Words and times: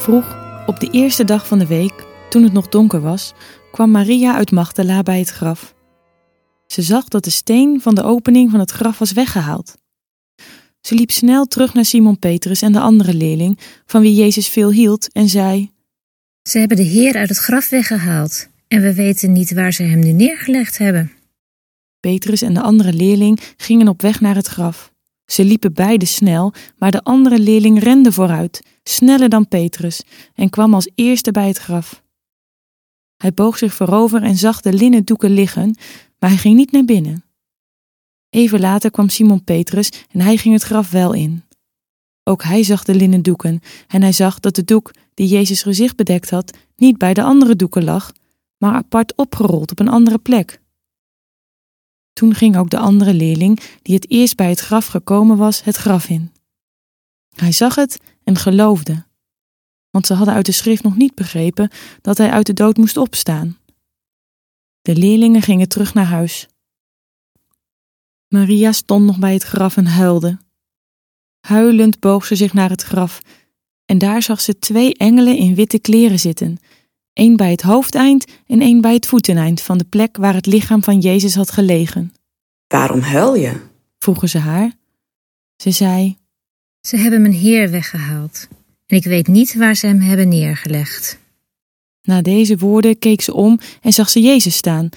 Vroeg, 0.00 0.36
op 0.66 0.80
de 0.80 0.90
eerste 0.90 1.24
dag 1.24 1.46
van 1.46 1.58
de 1.58 1.66
week, 1.66 2.06
toen 2.30 2.42
het 2.42 2.52
nog 2.52 2.68
donker 2.68 3.00
was, 3.00 3.32
kwam 3.72 3.90
Maria 3.90 4.34
uit 4.34 4.50
Magdala 4.50 5.02
bij 5.02 5.18
het 5.18 5.30
graf. 5.30 5.74
Ze 6.66 6.82
zag 6.82 7.04
dat 7.04 7.24
de 7.24 7.30
steen 7.30 7.80
van 7.80 7.94
de 7.94 8.02
opening 8.02 8.50
van 8.50 8.60
het 8.60 8.70
graf 8.70 8.98
was 8.98 9.12
weggehaald. 9.12 9.76
Ze 10.80 10.94
liep 10.94 11.10
snel 11.10 11.46
terug 11.46 11.74
naar 11.74 11.84
Simon 11.84 12.18
Petrus 12.18 12.62
en 12.62 12.72
de 12.72 12.80
andere 12.80 13.14
leerling, 13.14 13.58
van 13.86 14.00
wie 14.00 14.14
Jezus 14.14 14.48
veel 14.48 14.70
hield, 14.70 15.12
en 15.12 15.28
zei: 15.28 15.70
Ze 16.42 16.58
hebben 16.58 16.76
de 16.76 16.82
Heer 16.82 17.16
uit 17.16 17.28
het 17.28 17.38
graf 17.38 17.68
weggehaald, 17.68 18.48
en 18.68 18.82
we 18.82 18.94
weten 18.94 19.32
niet 19.32 19.52
waar 19.52 19.72
ze 19.72 19.82
hem 19.82 19.98
nu 19.98 20.12
neergelegd 20.12 20.78
hebben. 20.78 21.12
Petrus 22.00 22.42
en 22.42 22.54
de 22.54 22.62
andere 22.62 22.92
leerling 22.92 23.40
gingen 23.56 23.88
op 23.88 24.02
weg 24.02 24.20
naar 24.20 24.34
het 24.34 24.46
graf. 24.46 24.92
Ze 25.30 25.44
liepen 25.44 25.72
beide 25.72 26.04
snel, 26.04 26.52
maar 26.78 26.90
de 26.90 27.02
andere 27.02 27.38
leerling 27.38 27.78
rende 27.82 28.12
vooruit, 28.12 28.62
sneller 28.82 29.28
dan 29.28 29.48
Petrus, 29.48 30.02
en 30.34 30.50
kwam 30.50 30.74
als 30.74 30.90
eerste 30.94 31.30
bij 31.30 31.46
het 31.46 31.58
graf. 31.58 32.02
Hij 33.16 33.34
boog 33.34 33.58
zich 33.58 33.74
voorover 33.74 34.22
en 34.22 34.36
zag 34.36 34.60
de 34.60 34.72
linnen 34.72 35.04
doeken 35.04 35.30
liggen, 35.30 35.76
maar 36.18 36.30
hij 36.30 36.38
ging 36.38 36.56
niet 36.56 36.72
naar 36.72 36.84
binnen. 36.84 37.24
Even 38.30 38.60
later 38.60 38.90
kwam 38.90 39.08
Simon 39.08 39.44
Petrus 39.44 39.92
en 40.10 40.20
hij 40.20 40.36
ging 40.36 40.54
het 40.54 40.62
graf 40.62 40.90
wel 40.90 41.12
in. 41.12 41.44
Ook 42.24 42.42
hij 42.42 42.62
zag 42.62 42.84
de 42.84 42.94
linnen 42.94 43.22
doeken 43.22 43.60
en 43.86 44.02
hij 44.02 44.12
zag 44.12 44.40
dat 44.40 44.54
de 44.54 44.64
doek 44.64 44.90
die 45.14 45.28
Jezus 45.28 45.62
gezicht 45.62 45.96
bedekt 45.96 46.30
had, 46.30 46.56
niet 46.76 46.98
bij 46.98 47.14
de 47.14 47.22
andere 47.22 47.56
doeken 47.56 47.84
lag, 47.84 48.12
maar 48.58 48.74
apart 48.74 49.16
opgerold 49.16 49.70
op 49.70 49.78
een 49.78 49.88
andere 49.88 50.18
plek. 50.18 50.60
Toen 52.12 52.34
ging 52.34 52.56
ook 52.56 52.70
de 52.70 52.78
andere 52.78 53.14
leerling, 53.14 53.60
die 53.82 53.94
het 53.94 54.10
eerst 54.10 54.36
bij 54.36 54.48
het 54.48 54.60
graf 54.60 54.86
gekomen 54.86 55.36
was, 55.36 55.64
het 55.64 55.76
graf 55.76 56.08
in. 56.08 56.32
Hij 57.34 57.52
zag 57.52 57.74
het 57.74 58.00
en 58.24 58.36
geloofde, 58.36 59.06
want 59.90 60.06
ze 60.06 60.14
hadden 60.14 60.34
uit 60.34 60.46
de 60.46 60.52
schrift 60.52 60.82
nog 60.82 60.96
niet 60.96 61.14
begrepen 61.14 61.70
dat 62.00 62.18
hij 62.18 62.30
uit 62.30 62.46
de 62.46 62.52
dood 62.52 62.76
moest 62.76 62.96
opstaan. 62.96 63.58
De 64.82 64.96
leerlingen 64.96 65.42
gingen 65.42 65.68
terug 65.68 65.94
naar 65.94 66.04
huis. 66.04 66.48
Maria 68.28 68.72
stond 68.72 69.06
nog 69.06 69.18
bij 69.18 69.32
het 69.32 69.42
graf 69.42 69.76
en 69.76 69.86
huilde. 69.86 70.38
Huilend 71.40 72.00
boog 72.00 72.26
ze 72.26 72.34
zich 72.36 72.52
naar 72.52 72.70
het 72.70 72.82
graf, 72.82 73.20
en 73.84 73.98
daar 73.98 74.22
zag 74.22 74.40
ze 74.40 74.58
twee 74.58 74.94
engelen 74.94 75.36
in 75.36 75.54
witte 75.54 75.78
kleren 75.78 76.18
zitten, 76.18 76.58
één 77.20 77.36
bij 77.36 77.50
het 77.50 77.62
hoofdeind 77.62 78.24
en 78.46 78.60
één 78.60 78.80
bij 78.80 78.94
het 78.94 79.06
voeteneind 79.06 79.60
van 79.60 79.78
de 79.78 79.84
plek 79.84 80.16
waar 80.16 80.34
het 80.34 80.46
lichaam 80.46 80.82
van 80.82 80.98
Jezus 80.98 81.34
had 81.34 81.50
gelegen. 81.50 82.12
Waarom 82.66 83.00
huil 83.00 83.34
je? 83.34 83.60
Vroegen 83.98 84.28
ze 84.28 84.38
haar. 84.38 84.72
Ze 85.56 85.70
zei: 85.70 86.16
Ze 86.80 86.96
hebben 86.96 87.20
mijn 87.20 87.32
Heer 87.32 87.70
weggehaald, 87.70 88.48
en 88.86 88.96
ik 88.96 89.04
weet 89.04 89.26
niet 89.26 89.54
waar 89.54 89.74
ze 89.74 89.86
hem 89.86 90.00
hebben 90.00 90.28
neergelegd. 90.28 91.18
Na 92.02 92.22
deze 92.22 92.56
woorden 92.56 92.98
keek 92.98 93.20
ze 93.20 93.34
om 93.34 93.60
en 93.80 93.92
zag 93.92 94.10
ze 94.10 94.20
Jezus 94.20 94.56
staan, 94.56 94.88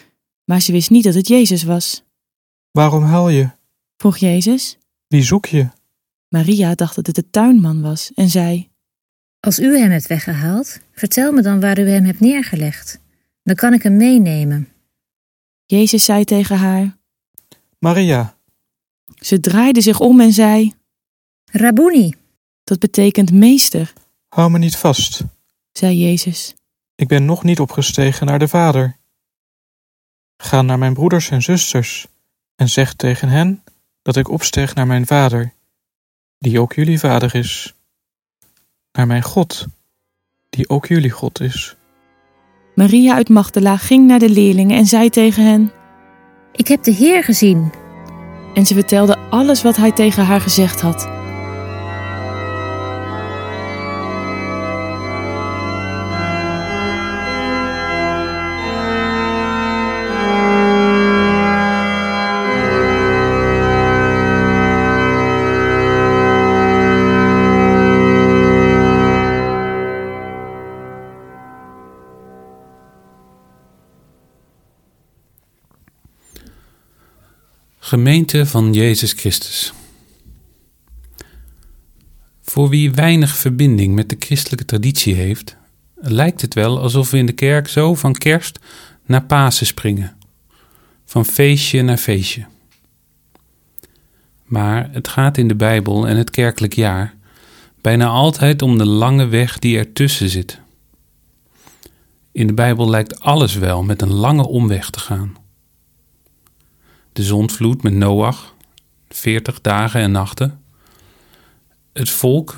maar 0.45 0.61
ze 0.61 0.71
wist 0.71 0.89
niet 0.89 1.03
dat 1.03 1.13
het 1.13 1.27
Jezus 1.27 1.63
was. 1.63 2.03
Waarom 2.71 3.03
huil 3.03 3.29
je? 3.29 3.49
Vroeg 3.97 4.17
Jezus. 4.17 4.77
Wie 5.07 5.23
zoek 5.23 5.45
je? 5.45 5.69
Maria 6.27 6.75
dacht 6.75 6.95
dat 6.95 7.05
het 7.05 7.15
de 7.15 7.29
tuinman 7.29 7.81
was 7.81 8.11
en 8.15 8.29
zei: 8.29 8.69
Als 9.45 9.59
u 9.59 9.77
hem 9.77 9.91
hebt 9.91 10.07
weggehaald, 10.07 10.79
vertel 10.91 11.31
me 11.31 11.41
dan 11.41 11.59
waar 11.59 11.79
u 11.79 11.89
hem 11.89 12.03
hebt 12.03 12.19
neergelegd. 12.19 12.99
Dan 13.43 13.55
kan 13.55 13.73
ik 13.73 13.83
hem 13.83 13.97
meenemen. 13.97 14.69
Jezus 15.65 16.05
zei 16.05 16.23
tegen 16.23 16.57
haar: 16.57 16.97
Maria. 17.79 18.37
Ze 19.15 19.39
draaide 19.39 19.81
zich 19.81 19.99
om 19.99 20.21
en 20.21 20.33
zei: 20.33 20.73
Rabuni, 21.45 22.13
Dat 22.63 22.79
betekent 22.79 23.31
meester, 23.31 23.93
Hou 24.27 24.51
me 24.51 24.57
niet 24.57 24.77
vast. 24.77 25.23
zei 25.71 25.97
Jezus. 25.97 26.55
Ik 26.95 27.07
ben 27.07 27.25
nog 27.25 27.43
niet 27.43 27.59
opgestegen 27.59 28.25
naar 28.25 28.39
de 28.39 28.47
Vader. 28.47 28.97
Ga 30.37 30.61
naar 30.61 30.77
mijn 30.77 30.93
broeders 30.93 31.29
en 31.29 31.41
zusters 31.41 32.07
en 32.55 32.69
zeg 32.69 32.93
tegen 32.93 33.29
hen 33.29 33.63
dat 34.01 34.15
ik 34.15 34.29
opsteeg 34.29 34.75
naar 34.75 34.87
mijn 34.87 35.05
Vader, 35.05 35.53
die 36.37 36.59
ook 36.59 36.73
jullie 36.73 36.99
Vader 36.99 37.35
is. 37.35 37.75
Naar 38.93 39.07
mijn 39.07 39.23
God, 39.23 39.65
die 40.49 40.69
ook 40.69 40.85
jullie 40.85 41.09
God 41.09 41.39
is. 41.39 41.75
Maria 42.75 43.15
uit 43.15 43.29
Magdala 43.29 43.77
ging 43.77 44.07
naar 44.07 44.19
de 44.19 44.29
leerlingen 44.29 44.77
en 44.77 44.85
zei 44.85 45.09
tegen 45.09 45.45
hen: 45.45 45.71
ik 46.51 46.67
heb 46.67 46.83
de 46.83 46.91
Heer 46.91 47.23
gezien. 47.23 47.71
En 48.53 48.65
ze 48.65 48.73
vertelde 48.73 49.17
alles 49.29 49.61
wat 49.61 49.75
hij 49.75 49.91
tegen 49.91 50.25
haar 50.25 50.41
gezegd 50.41 50.81
had. 50.81 51.22
Gemeente 77.85 78.45
van 78.45 78.73
Jezus 78.73 79.11
Christus. 79.13 79.73
Voor 82.41 82.69
wie 82.69 82.91
weinig 82.91 83.35
verbinding 83.35 83.95
met 83.95 84.09
de 84.09 84.15
christelijke 84.19 84.65
traditie 84.65 85.13
heeft, 85.13 85.57
lijkt 85.95 86.41
het 86.41 86.53
wel 86.53 86.79
alsof 86.79 87.11
we 87.11 87.17
in 87.17 87.25
de 87.25 87.33
kerk 87.33 87.67
zo 87.67 87.95
van 87.95 88.13
kerst 88.13 88.59
naar 89.05 89.23
Pasen 89.23 89.65
springen, 89.65 90.17
van 91.05 91.25
feestje 91.25 91.81
naar 91.81 91.97
feestje. 91.97 92.45
Maar 94.43 94.89
het 94.91 95.07
gaat 95.07 95.37
in 95.37 95.47
de 95.47 95.55
Bijbel 95.55 96.07
en 96.07 96.17
het 96.17 96.29
kerkelijk 96.29 96.73
jaar 96.73 97.15
bijna 97.81 98.07
altijd 98.07 98.61
om 98.61 98.77
de 98.77 98.87
lange 98.87 99.25
weg 99.25 99.59
die 99.59 99.77
ertussen 99.77 100.29
zit. 100.29 100.59
In 102.31 102.47
de 102.47 102.53
Bijbel 102.53 102.89
lijkt 102.89 103.19
alles 103.19 103.55
wel 103.55 103.83
met 103.83 104.01
een 104.01 104.13
lange 104.13 104.47
omweg 104.47 104.89
te 104.89 104.99
gaan 104.99 105.41
de 107.13 107.23
zondvloed 107.23 107.83
met 107.83 107.93
Noach, 107.93 108.55
40 109.09 109.61
dagen 109.61 110.01
en 110.01 110.11
nachten. 110.11 110.59
Het 111.93 112.09
volk 112.09 112.55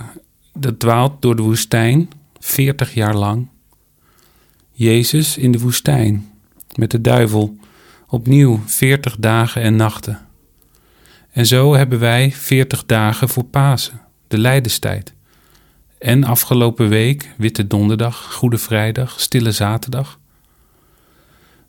dat 0.54 0.80
dwaalt 0.80 1.22
door 1.22 1.36
de 1.36 1.42
woestijn, 1.42 2.10
40 2.40 2.94
jaar 2.94 3.16
lang. 3.16 3.48
Jezus 4.72 5.38
in 5.38 5.52
de 5.52 5.60
woestijn 5.60 6.32
met 6.76 6.92
de 6.92 7.02
duivel, 7.02 7.58
opnieuw 8.08 8.62
40 8.66 9.16
dagen 9.16 9.62
en 9.62 9.76
nachten. 9.76 10.20
En 11.32 11.46
zo 11.46 11.74
hebben 11.74 12.00
wij 12.00 12.32
40 12.32 12.86
dagen 12.86 13.30
voor 13.30 13.44
Pasen, 13.44 14.02
de 14.28 14.38
lijdenstijd. 14.38 15.14
En 15.98 16.24
afgelopen 16.24 16.90
week, 16.90 17.30
Witte 17.38 17.68
Donderdag, 17.68 18.34
Goede 18.34 18.58
Vrijdag, 18.58 19.20
Stille 19.20 19.52
Zaterdag. 19.52 20.20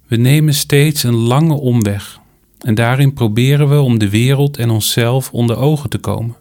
We 0.07 0.17
nemen 0.17 0.55
steeds 0.55 1.03
een 1.03 1.15
lange 1.15 1.55
omweg 1.55 2.21
en 2.59 2.75
daarin 2.75 3.13
proberen 3.13 3.69
we 3.69 3.81
om 3.81 3.99
de 3.99 4.11
wereld 4.11 4.57
en 4.57 4.71
onszelf 4.71 5.33
onder 5.33 5.57
ogen 5.57 5.91
te 5.91 5.99
komen, 5.99 6.37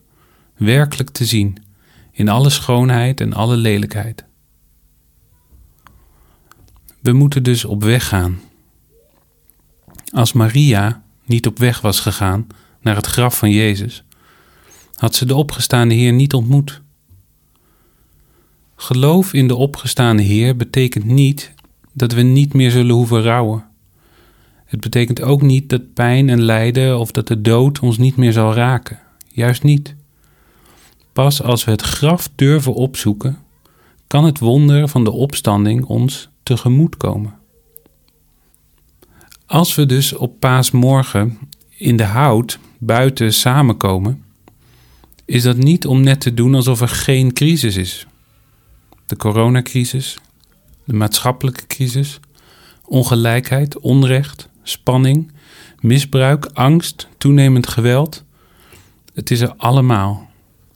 werkelijk 0.56 1.10
te 1.10 1.26
zien, 1.26 1.58
in 2.12 2.30
alle 2.30 2.50
schoonheid 2.50 3.22
en 3.22 3.34
alle 3.34 3.58
lelijkheid. 3.58 4.26
We 7.02 7.14
moeten 7.14 7.44
dus 7.44 7.66
op 7.66 7.84
weg 7.84 8.08
gaan. 8.08 8.40
Als 10.12 10.34
Maria 10.34 11.04
niet 11.26 11.48
op 11.48 11.58
weg 11.58 11.82
was 11.82 12.00
gegaan 12.00 12.48
naar 12.82 12.96
het 12.96 13.06
graf 13.06 13.38
van 13.38 13.52
Jezus, 13.52 14.04
had 14.96 15.16
ze 15.16 15.26
de 15.26 15.36
opgestaande 15.36 15.94
Heer 15.94 16.14
niet 16.14 16.34
ontmoet. 16.34 16.82
Geloof 18.76 19.34
in 19.34 19.48
de 19.48 19.56
opgestaande 19.56 20.24
Heer 20.24 20.56
betekent 20.56 21.06
niet 21.06 21.54
dat 21.94 22.12
we 22.14 22.22
niet 22.22 22.54
meer 22.54 22.72
zullen 22.72 22.96
hoeven 22.96 23.22
rouwen 23.22 23.66
het 24.76 24.84
betekent 24.84 25.22
ook 25.22 25.42
niet 25.42 25.70
dat 25.70 25.94
pijn 25.94 26.30
en 26.30 26.42
lijden 26.42 27.00
of 27.00 27.12
dat 27.12 27.28
de 27.28 27.42
dood 27.42 27.80
ons 27.80 27.98
niet 27.98 28.16
meer 28.16 28.32
zal 28.32 28.54
raken. 28.54 29.00
Juist 29.28 29.64
niet. 29.64 29.96
Pas 31.14 31.42
als 31.42 31.64
we 31.64 31.72
het 31.72 31.82
graf 31.82 32.30
durven 32.36 32.74
opzoeken, 32.74 33.38
kan 34.08 34.26
het 34.26 34.40
wonder 34.40 34.88
van 34.88 35.04
de 35.04 35.12
opstanding 35.12 35.86
ons 35.86 36.30
tegemoet 36.44 36.98
komen. 36.98 37.34
Als 39.46 39.76
we 39.76 39.86
dus 39.86 40.14
op 40.14 40.40
paasmorgen 40.40 41.38
in 41.70 41.98
de 41.98 42.04
hout 42.04 42.60
buiten 42.78 43.34
samenkomen, 43.34 44.24
is 45.26 45.44
dat 45.44 45.58
niet 45.58 45.86
om 45.86 46.02
net 46.02 46.20
te 46.20 46.34
doen 46.34 46.56
alsof 46.56 46.82
er 46.82 46.88
geen 46.88 47.34
crisis 47.34 47.76
is. 47.76 48.08
De 49.06 49.16
coronacrisis, 49.16 50.18
de 50.84 50.94
maatschappelijke 50.94 51.68
crisis, 51.68 52.20
ongelijkheid, 52.86 53.80
onrecht, 53.80 54.50
spanning, 54.68 55.32
misbruik, 55.80 56.46
angst, 56.46 57.08
toenemend 57.18 57.68
geweld. 57.68 58.24
Het 59.14 59.32
is 59.32 59.42
er 59.42 59.54
allemaal 59.58 60.30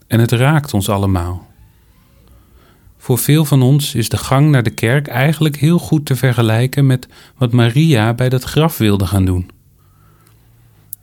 en 0.07 0.19
het 0.19 0.31
raakt 0.31 0.73
ons 0.73 0.89
allemaal. 0.89 1.47
Voor 2.97 3.17
veel 3.17 3.45
van 3.45 3.61
ons 3.61 3.95
is 3.95 4.09
de 4.09 4.17
gang 4.17 4.49
naar 4.49 4.63
de 4.63 4.69
kerk 4.69 5.07
eigenlijk 5.07 5.55
heel 5.55 5.79
goed 5.79 6.05
te 6.05 6.15
vergelijken 6.15 6.85
met 6.85 7.07
wat 7.37 7.51
Maria 7.51 8.13
bij 8.13 8.29
dat 8.29 8.43
graf 8.43 8.77
wilde 8.77 9.05
gaan 9.05 9.25
doen. 9.25 9.49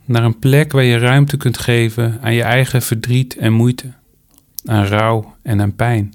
Naar 0.05 0.23
een 0.23 0.39
plek 0.39 0.71
waar 0.71 0.83
je 0.83 0.97
ruimte 0.97 1.37
kunt 1.37 1.57
geven 1.57 2.19
aan 2.21 2.33
je 2.33 2.43
eigen 2.43 2.81
verdriet 2.81 3.37
en 3.37 3.53
moeite, 3.53 3.93
aan 4.65 4.85
rouw 4.85 5.35
en 5.41 5.61
aan 5.61 5.75
pijn. 5.75 6.13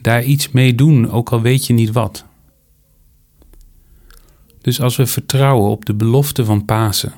Daar 0.00 0.24
iets 0.24 0.50
mee 0.50 0.74
doen, 0.74 1.10
ook 1.10 1.30
al 1.30 1.40
weet 1.40 1.66
je 1.66 1.72
niet 1.72 1.92
wat. 1.92 2.24
Dus 4.60 4.80
als 4.80 4.96
we 4.96 5.06
vertrouwen 5.06 5.70
op 5.70 5.84
de 5.84 5.94
belofte 5.94 6.44
van 6.44 6.64
Pasen, 6.64 7.12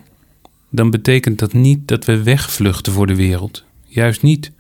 dan 0.71 0.91
betekent 0.91 1.39
dat 1.39 1.53
niet 1.53 1.89
dat 1.89 2.05
we 2.05 2.23
wegvluchten 2.23 2.93
voor 2.93 3.07
de 3.07 3.17
wereld. 3.17 3.65
Juist 3.87 4.23
niet. 4.23 4.53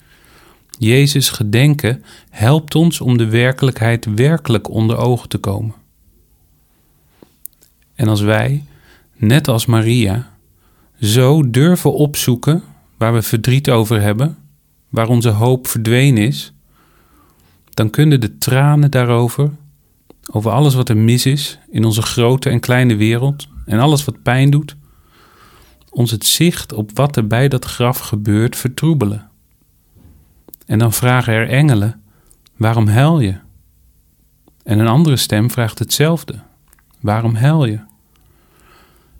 Jezus 0.78 1.28
gedenken 1.28 2.04
helpt 2.30 2.74
ons 2.74 3.00
om 3.00 3.18
de 3.18 3.26
werkelijkheid 3.26 4.04
werkelijk 4.14 4.68
onder 4.68 4.96
ogen 4.96 5.28
te 5.28 5.38
komen. 5.38 5.74
En 7.94 8.08
als 8.08 8.20
wij, 8.20 8.64
net 9.16 9.48
als 9.48 9.66
Maria, 9.66 10.36
zo 11.00 11.50
durven 11.50 11.92
opzoeken 11.92 12.62
waar 12.96 13.12
we 13.12 13.22
verdriet 13.22 13.70
over 13.70 14.00
hebben, 14.00 14.36
waar 14.88 15.08
onze 15.08 15.28
hoop 15.28 15.66
verdwenen 15.66 16.26
is, 16.26 16.52
dan 17.70 17.90
kunnen 17.90 18.20
de 18.20 18.38
tranen 18.38 18.90
daarover, 18.90 19.50
over 20.30 20.50
alles 20.50 20.74
wat 20.74 20.88
er 20.88 20.96
mis 20.96 21.26
is 21.26 21.58
in 21.70 21.84
onze 21.84 22.02
grote 22.02 22.50
en 22.50 22.60
kleine 22.60 22.96
wereld 22.96 23.48
en 23.64 23.78
alles 23.78 24.04
wat 24.04 24.22
pijn 24.22 24.50
doet, 24.50 24.76
ons 25.90 26.10
het 26.10 26.26
zicht 26.26 26.72
op 26.72 26.90
wat 26.94 27.16
er 27.16 27.26
bij 27.26 27.48
dat 27.48 27.64
graf 27.64 27.98
gebeurt 27.98 28.56
vertroebelen. 28.56 29.30
En 30.66 30.78
dan 30.78 30.92
vragen 30.92 31.32
er 31.32 31.48
engelen: 31.48 32.02
Waarom 32.56 32.86
huil 32.86 33.20
je? 33.20 33.36
En 34.62 34.78
een 34.78 34.88
andere 34.88 35.16
stem 35.16 35.50
vraagt 35.50 35.78
hetzelfde: 35.78 36.34
Waarom 37.00 37.34
huil 37.34 37.64
je? 37.64 37.80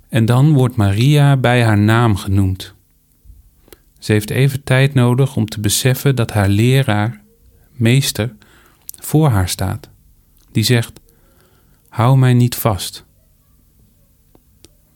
En 0.09 0.25
dan 0.25 0.53
wordt 0.53 0.77
Maria 0.77 1.37
bij 1.37 1.65
haar 1.65 1.79
naam 1.79 2.17
genoemd. 2.17 2.75
Ze 3.99 4.13
heeft 4.13 4.31
even 4.31 4.65
tijd 4.65 4.95
nodig 4.95 5.37
om 5.37 5.47
te 5.47 5.61
beseffen 5.61 6.17
dat 6.17 6.33
haar 6.33 6.49
leraar, 6.49 7.21
meester, 7.73 8.35
voor 8.99 9.29
haar 9.29 9.49
staat. 9.49 9.89
Die 10.53 10.65
zegt: 10.65 11.01
Hou 11.89 12.19
mij 12.19 12.35
niet 12.35 12.55
vast. 12.55 13.05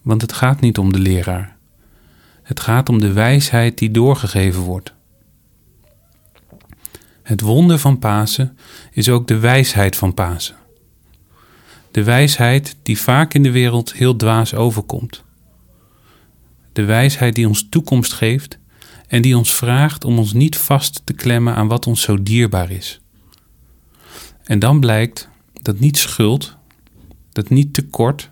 Want 0.03 0.21
het 0.21 0.33
gaat 0.33 0.61
niet 0.61 0.79
om 0.79 0.93
de 0.93 0.99
leraar. 0.99 1.57
Het 2.43 2.61
gaat 2.61 2.89
om 2.89 3.01
de 3.01 3.13
wijsheid 3.13 3.79
die 3.79 3.91
doorgegeven 3.91 4.61
wordt. 4.61 4.95
Het 7.23 7.41
wonder 7.41 7.79
van 7.79 7.99
Pasen 7.99 8.59
is 8.91 9.09
ook 9.09 9.27
de 9.27 9.39
wijsheid 9.39 9.97
van 9.97 10.15
Pasen. 10.15 10.57
De 11.91 12.03
wijsheid 12.05 12.77
die 12.83 12.99
vaak 12.99 13.35
in 13.35 13.43
de 13.43 13.51
wereld 13.51 13.93
heel 13.93 14.17
dwaas 14.17 14.55
overkomt. 14.55 15.25
De 16.73 16.85
wijsheid 16.85 17.35
die 17.35 17.49
ons 17.49 17.69
toekomst 17.69 18.13
geeft 18.13 18.59
en 19.07 19.23
die 19.23 19.37
ons 19.37 19.55
vraagt 19.55 20.05
om 20.05 20.19
ons 20.19 20.33
niet 20.33 20.57
vast 20.57 21.03
te 21.05 21.13
klemmen 21.13 21.55
aan 21.55 21.69
wat 21.69 21.87
ons 21.87 22.03
zo 22.03 22.23
dierbaar 22.23 22.71
is. 22.71 23.01
En 24.43 24.59
dan 24.59 24.81
blijkt 24.81 25.29
dat 25.65 25.79
niet 25.79 25.99
schuld, 25.99 26.57
dat 27.33 27.49
niet 27.49 27.75
tekort, 27.75 28.31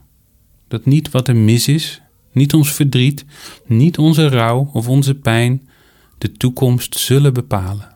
dat 0.68 0.84
niet 0.84 1.10
wat 1.10 1.28
er 1.28 1.36
mis 1.36 1.68
is, 1.68 2.02
niet 2.32 2.54
ons 2.54 2.72
verdriet, 2.72 3.24
niet 3.66 3.98
onze 3.98 4.28
rouw 4.28 4.70
of 4.72 4.88
onze 4.88 5.14
pijn 5.14 5.68
de 6.18 6.32
toekomst 6.32 6.98
zullen 6.98 7.32
bepalen. 7.32 7.94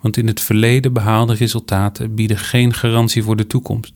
Want 0.00 0.16
in 0.16 0.26
het 0.26 0.40
verleden 0.40 0.92
behaalde 0.92 1.34
resultaten 1.34 2.14
bieden 2.14 2.38
geen 2.38 2.74
garantie 2.74 3.22
voor 3.22 3.36
de 3.36 3.46
toekomst. 3.46 3.92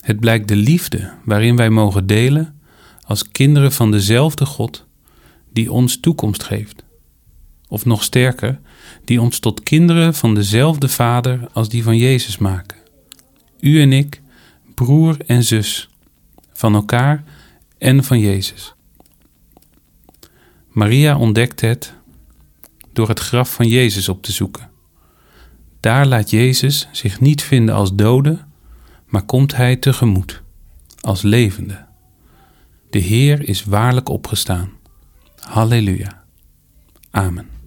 Het 0.00 0.20
blijkt 0.20 0.48
de 0.48 0.56
liefde 0.56 1.12
waarin 1.24 1.56
wij 1.56 1.70
mogen 1.70 2.06
delen 2.06 2.60
als 3.04 3.30
kinderen 3.30 3.72
van 3.72 3.90
dezelfde 3.90 4.46
God 4.46 4.86
die 5.52 5.72
ons 5.72 6.00
toekomst 6.00 6.42
geeft. 6.42 6.84
Of 7.68 7.84
nog 7.84 8.02
sterker, 8.02 8.60
die 9.04 9.20
ons 9.20 9.38
tot 9.38 9.62
kinderen 9.62 10.14
van 10.14 10.34
dezelfde 10.34 10.88
Vader 10.88 11.48
als 11.52 11.68
die 11.68 11.82
van 11.82 11.96
Jezus 11.96 12.38
maken. 12.38 12.79
U 13.60 13.80
en 13.80 13.92
ik, 13.92 14.22
broer 14.74 15.16
en 15.26 15.44
zus, 15.44 15.88
van 16.52 16.74
elkaar 16.74 17.24
en 17.78 18.04
van 18.04 18.18
Jezus. 18.18 18.74
Maria 20.68 21.16
ontdekt 21.16 21.60
het 21.60 21.94
door 22.92 23.08
het 23.08 23.20
graf 23.20 23.52
van 23.52 23.68
Jezus 23.68 24.08
op 24.08 24.22
te 24.22 24.32
zoeken. 24.32 24.70
Daar 25.80 26.06
laat 26.06 26.30
Jezus 26.30 26.88
zich 26.92 27.20
niet 27.20 27.42
vinden 27.42 27.74
als 27.74 27.94
dode, 27.94 28.38
maar 29.06 29.22
komt 29.22 29.56
hij 29.56 29.76
tegemoet, 29.76 30.42
als 31.00 31.22
levende. 31.22 31.86
De 32.90 32.98
Heer 32.98 33.48
is 33.48 33.64
waarlijk 33.64 34.08
opgestaan. 34.08 34.70
Halleluja. 35.36 36.24
Amen. 37.10 37.59